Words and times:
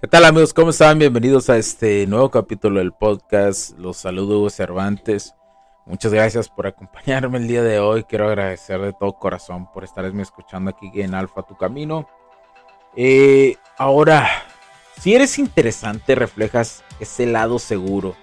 ¿Qué 0.00 0.08
tal 0.08 0.24
amigos? 0.24 0.54
¿Cómo 0.54 0.70
están? 0.70 0.98
Bienvenidos 0.98 1.50
a 1.50 1.58
este 1.58 2.06
nuevo 2.06 2.30
capítulo 2.30 2.78
del 2.78 2.92
podcast. 2.92 3.78
Los 3.78 3.98
saludo 3.98 4.48
Cervantes. 4.48 5.34
Muchas 5.84 6.10
gracias 6.14 6.48
por 6.48 6.66
acompañarme 6.66 7.36
el 7.36 7.46
día 7.46 7.62
de 7.62 7.80
hoy. 7.80 8.04
Quiero 8.04 8.26
agradecer 8.26 8.80
de 8.80 8.94
todo 8.94 9.12
corazón 9.12 9.70
por 9.70 9.84
estarme 9.84 10.22
escuchando 10.22 10.70
aquí 10.70 10.90
en 10.94 11.12
Alfa 11.12 11.42
Tu 11.42 11.54
Camino. 11.54 12.08
Eh, 12.96 13.58
ahora, 13.76 14.26
si 14.98 15.14
eres 15.14 15.38
interesante, 15.38 16.14
reflejas 16.14 16.82
ese 16.98 17.26
lado 17.26 17.58
seguro, 17.58 18.16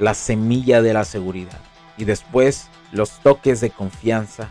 la 0.00 0.14
semilla 0.14 0.82
de 0.82 0.92
la 0.92 1.04
seguridad. 1.04 1.60
Y 1.96 2.04
después 2.04 2.68
los 2.90 3.20
toques 3.20 3.60
de 3.60 3.70
confianza 3.70 4.50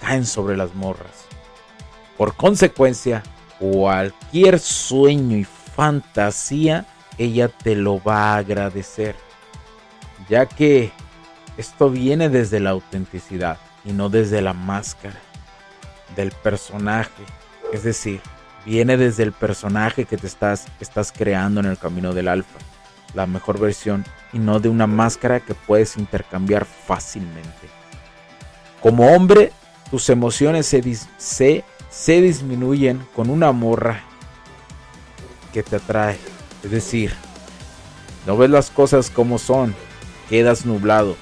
caen 0.00 0.26
sobre 0.26 0.56
las 0.56 0.74
morras. 0.74 1.28
Por 2.16 2.34
consecuencia, 2.34 3.22
cualquier 3.60 4.58
sueño 4.58 5.36
y 5.36 5.44
fantasía, 5.78 6.86
ella 7.18 7.46
te 7.46 7.76
lo 7.76 8.02
va 8.02 8.32
a 8.32 8.38
agradecer. 8.38 9.14
Ya 10.28 10.44
que 10.46 10.90
esto 11.56 11.88
viene 11.88 12.28
desde 12.28 12.58
la 12.58 12.70
autenticidad 12.70 13.58
y 13.84 13.92
no 13.92 14.08
desde 14.08 14.42
la 14.42 14.54
máscara 14.54 15.20
del 16.16 16.32
personaje. 16.32 17.22
Es 17.72 17.84
decir, 17.84 18.20
viene 18.66 18.96
desde 18.96 19.22
el 19.22 19.30
personaje 19.30 20.04
que 20.04 20.16
te 20.16 20.26
estás, 20.26 20.66
estás 20.80 21.12
creando 21.12 21.60
en 21.60 21.66
el 21.66 21.78
camino 21.78 22.12
del 22.12 22.26
alfa. 22.26 22.58
La 23.14 23.28
mejor 23.28 23.60
versión 23.60 24.04
y 24.32 24.40
no 24.40 24.58
de 24.58 24.68
una 24.68 24.88
máscara 24.88 25.38
que 25.38 25.54
puedes 25.54 25.96
intercambiar 25.96 26.64
fácilmente. 26.64 27.68
Como 28.82 29.14
hombre, 29.14 29.52
tus 29.92 30.10
emociones 30.10 30.66
se, 30.66 30.82
se, 31.18 31.64
se 31.88 32.20
disminuyen 32.20 33.06
con 33.14 33.30
una 33.30 33.52
morra 33.52 34.07
que 35.52 35.62
te 35.62 35.76
atrae. 35.76 36.18
Es 36.62 36.70
decir, 36.70 37.14
no 38.26 38.36
ves 38.36 38.50
las 38.50 38.70
cosas 38.70 39.10
como 39.10 39.38
son, 39.38 39.74
quedas 40.28 40.66
nublado 40.66 41.16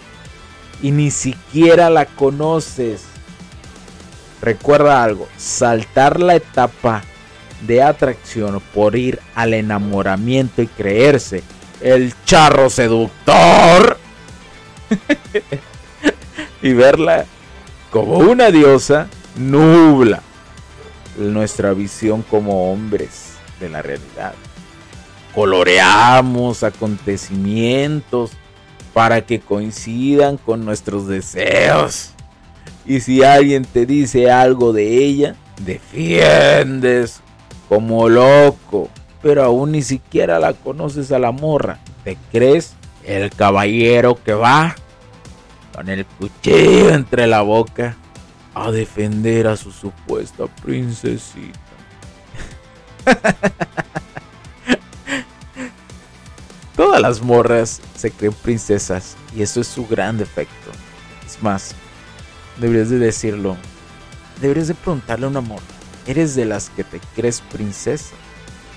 y 0.82 0.90
ni 0.90 1.10
siquiera 1.10 1.90
la 1.90 2.06
conoces. 2.06 3.02
Recuerda 4.42 5.02
algo, 5.02 5.28
saltar 5.36 6.20
la 6.20 6.36
etapa 6.36 7.02
de 7.66 7.82
atracción 7.82 8.60
por 8.74 8.96
ir 8.96 9.20
al 9.34 9.54
enamoramiento 9.54 10.62
y 10.62 10.66
creerse 10.66 11.42
el 11.80 12.14
charro 12.24 12.68
seductor 12.68 13.98
y 16.62 16.72
verla 16.72 17.24
como 17.90 18.18
una 18.18 18.50
diosa 18.50 19.08
nubla 19.36 20.22
nuestra 21.16 21.72
visión 21.72 22.22
como 22.22 22.72
hombres 22.72 23.35
de 23.60 23.68
la 23.68 23.82
realidad. 23.82 24.34
Coloreamos 25.34 26.62
acontecimientos 26.62 28.32
para 28.94 29.20
que 29.20 29.40
coincidan 29.40 30.38
con 30.38 30.64
nuestros 30.64 31.06
deseos. 31.06 32.12
Y 32.86 33.00
si 33.00 33.22
alguien 33.22 33.64
te 33.64 33.84
dice 33.84 34.30
algo 34.30 34.72
de 34.72 35.04
ella, 35.04 35.36
defiendes 35.60 37.20
como 37.68 38.08
loco. 38.08 38.88
Pero 39.22 39.44
aún 39.44 39.72
ni 39.72 39.82
siquiera 39.82 40.38
la 40.38 40.54
conoces 40.54 41.12
a 41.12 41.18
la 41.18 41.32
morra. 41.32 41.80
¿Te 42.04 42.16
crees 42.30 42.74
el 43.04 43.30
caballero 43.30 44.18
que 44.22 44.32
va 44.32 44.76
con 45.74 45.88
el 45.90 46.06
cuchillo 46.06 46.94
entre 46.94 47.26
la 47.26 47.42
boca 47.42 47.96
a 48.54 48.70
defender 48.70 49.48
a 49.48 49.56
su 49.56 49.72
supuesta 49.72 50.46
princesita? 50.62 51.65
Todas 56.76 57.00
las 57.00 57.22
morras 57.22 57.80
se 57.96 58.10
creen 58.10 58.34
princesas 58.34 59.16
y 59.34 59.42
eso 59.42 59.60
es 59.60 59.66
su 59.66 59.86
gran 59.86 60.18
defecto. 60.18 60.70
Es 61.26 61.42
más, 61.42 61.74
deberías 62.58 62.90
de 62.90 62.98
decirlo. 62.98 63.56
Deberías 64.40 64.68
de 64.68 64.74
preguntarle 64.74 65.26
a 65.26 65.30
una 65.30 65.40
morra, 65.40 65.64
¿eres 66.06 66.34
de 66.34 66.44
las 66.44 66.68
que 66.70 66.84
te 66.84 67.00
crees 67.14 67.40
princesa 67.40 68.14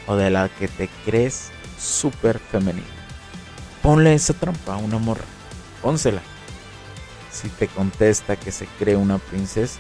o 0.07 0.15
de 0.15 0.29
la 0.29 0.47
que 0.47 0.69
te 0.69 0.89
crees 1.03 1.49
súper 1.77 2.39
femenina? 2.39 2.87
Ponle 3.81 4.13
esa 4.13 4.33
trampa 4.33 4.75
a 4.75 4.77
una 4.77 4.97
morra. 4.97 5.25
Pónsela. 5.81 6.21
Si 7.31 7.49
te 7.49 7.67
contesta 7.67 8.37
que 8.37 8.51
se 8.51 8.65
cree 8.79 8.95
una 8.95 9.17
princesa, 9.17 9.79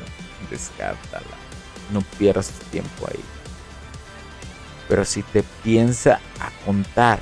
descártala. 0.49 1.25
No 1.91 2.01
pierdas 2.17 2.49
tu 2.49 2.65
tiempo 2.65 3.07
ahí. 3.07 3.23
Pero 4.89 5.05
si 5.05 5.23
te 5.23 5.43
piensa 5.63 6.19
a 6.39 6.65
contar 6.65 7.19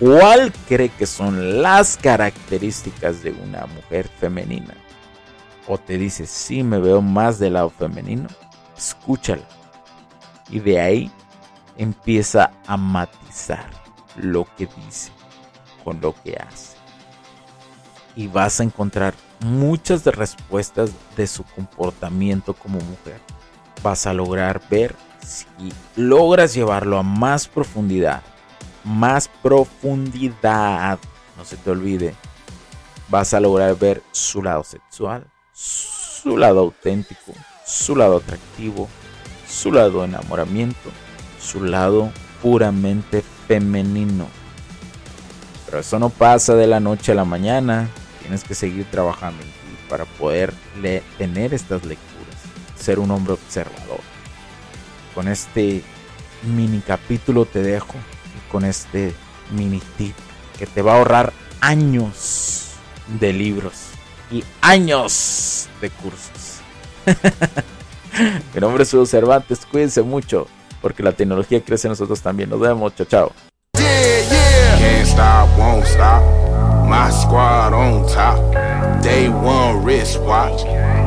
cuál 0.00 0.52
cree 0.68 0.90
que 0.90 1.06
son 1.06 1.62
las 1.62 1.96
características 1.96 3.22
de 3.22 3.30
una 3.30 3.64
mujer 3.66 4.08
femenina, 4.08 4.74
o 5.66 5.78
te 5.78 5.96
dice, 5.96 6.26
sí, 6.26 6.62
me 6.62 6.78
veo 6.78 7.00
más 7.00 7.38
del 7.38 7.54
lado 7.54 7.70
femenino, 7.70 8.28
escúchala. 8.76 9.46
Y 10.50 10.58
de 10.58 10.80
ahí 10.80 11.10
empieza 11.78 12.50
a 12.66 12.76
matizar 12.76 13.70
lo 14.16 14.46
que 14.56 14.68
dice 14.84 15.10
con 15.84 16.00
lo 16.00 16.14
que 16.22 16.36
hace. 16.36 16.76
Y 18.16 18.26
vas 18.26 18.60
a 18.60 18.64
encontrar 18.64 19.14
muchas 19.40 20.04
respuestas 20.04 20.90
de 21.16 21.26
su 21.26 21.44
comportamiento 21.44 22.54
como 22.54 22.78
mujer. 22.80 23.20
Vas 23.82 24.06
a 24.06 24.12
lograr 24.12 24.60
ver 24.70 24.94
si 25.24 25.72
logras 25.96 26.54
llevarlo 26.54 26.98
a 26.98 27.02
más 27.02 27.48
profundidad, 27.48 28.22
más 28.84 29.28
profundidad, 29.42 30.98
no 31.36 31.44
se 31.44 31.56
te 31.56 31.70
olvide, 31.70 32.14
vas 33.08 33.34
a 33.34 33.40
lograr 33.40 33.76
ver 33.78 34.02
su 34.12 34.42
lado 34.42 34.64
sexual, 34.64 35.26
su 35.52 36.36
lado 36.36 36.60
auténtico, 36.60 37.32
su 37.66 37.96
lado 37.96 38.18
atractivo, 38.18 38.88
su 39.48 39.72
lado 39.72 40.04
enamoramiento, 40.04 40.90
su 41.40 41.64
lado 41.64 42.10
puramente 42.42 43.22
femenino. 43.48 44.26
Pero 45.66 45.78
eso 45.78 45.98
no 45.98 46.10
pasa 46.10 46.54
de 46.54 46.66
la 46.66 46.80
noche 46.80 47.12
a 47.12 47.14
la 47.14 47.24
mañana, 47.24 47.88
tienes 48.20 48.44
que 48.44 48.54
seguir 48.54 48.86
trabajando 48.90 49.42
en 49.42 49.48
ti 49.48 49.78
para 49.88 50.04
poder 50.04 50.52
tener 51.18 51.54
estas 51.54 51.84
lecturas, 51.84 52.36
ser 52.76 52.98
un 52.98 53.10
hombre 53.10 53.34
observador 53.34 54.13
con 55.14 55.28
este 55.28 55.82
mini 56.42 56.80
capítulo 56.80 57.46
te 57.46 57.62
dejo 57.62 57.94
con 58.50 58.64
este 58.64 59.14
mini 59.50 59.80
tip 59.96 60.14
que 60.58 60.66
te 60.66 60.82
va 60.82 60.92
a 60.92 60.96
ahorrar 60.98 61.32
años 61.60 62.72
de 63.20 63.32
libros 63.32 63.88
y 64.30 64.44
años 64.60 65.68
de 65.80 65.90
cursos. 65.90 66.60
Mi 68.54 68.60
nombre 68.60 68.84
es 68.84 68.94
Hugo 68.94 69.06
Cervantes, 69.06 69.66
cuídense 69.66 70.02
mucho, 70.02 70.46
porque 70.80 71.02
la 71.02 71.12
tecnología 71.12 71.62
crece 71.62 71.88
en 71.88 71.92
nosotros 71.92 72.20
también. 72.20 72.50
Nos 72.50 72.60
vemos, 72.60 72.94
chao, 72.94 73.06
chao. 73.06 73.32
Day 79.02 79.28
one 79.28 79.82
wristwatch. 79.84 80.64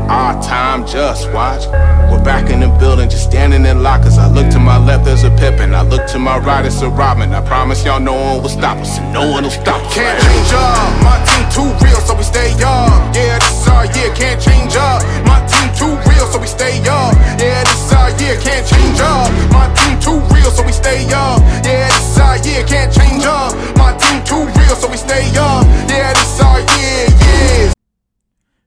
Our 0.09 0.42
time 0.42 0.88
just 0.88 1.31
watch. 1.33 1.68
We're 2.09 2.24
back 2.24 2.50
in 2.50 2.62
the 2.62 2.69
building, 2.80 3.09
just 3.09 3.25
standing 3.25 3.65
in 3.65 3.83
lockers. 3.83 4.18
I 4.18 4.30
look 4.30 4.50
to 4.51 4.59
my 4.59 4.77
left, 4.77 5.04
there's 5.04 5.24
a 5.24 5.31
Pippin. 5.31 5.74
I 5.74 5.81
look 5.81 6.07
to 6.12 6.19
my 6.19 6.38
right, 6.38 6.65
it's 6.65 6.81
a 6.81 6.89
Robin. 6.89 7.33
I 7.33 7.42
promise 7.45 7.83
y'all 7.83 8.00
no 8.00 8.13
one 8.13 8.42
will 8.42 8.50
stop 8.50 8.77
us, 8.77 8.98
and 9.00 9.12
no 9.12 9.30
one 9.30 9.44
will 9.44 9.51
stop 9.51 9.83
us. 9.83 9.94
Can't 9.94 10.21
change 10.24 10.54
up. 10.54 11.04
My 11.04 11.19
team 11.27 11.45
too 11.51 11.69
real, 11.83 12.00
so 12.07 12.15
we 12.15 12.24
stay 12.24 12.54
up. 12.63 12.88
Yeah, 13.13 13.39
this 13.39 13.62
is 13.62 13.68
our 13.68 13.86
year, 13.98 14.13
can't 14.15 14.39
change 14.42 14.75
up. 14.75 15.04
My 15.27 15.44
team 15.44 15.68
too 15.75 15.94
real, 16.07 16.25
so 16.31 16.39
we 16.39 16.48
stay 16.48 16.80
up. 16.88 17.13
Yeah, 17.36 17.63
this 17.68 17.86
is 17.86 17.92
our 17.92 18.10
year, 18.21 18.39
can't 18.39 18.65
change 18.65 19.00
up. 19.01 19.27
My 19.51 19.68
team 19.75 20.00
too 20.00 20.19
real, 20.31 20.51
so 20.51 20.63
we 20.63 20.71
stay 20.71 21.03
up. 21.12 21.42
Yeah, 21.68 21.92
this 21.92 22.15
is 22.15 22.19
our 22.19 22.38
year, 22.48 22.63
can't 22.63 22.94
change 22.94 23.25
up. 23.25 23.51
My 23.75 23.92
team 23.98 24.24
too 24.24 24.48
real, 24.56 24.75
so 24.80 24.88
we 24.88 24.98
stay 24.98 25.27
up. 25.36 25.56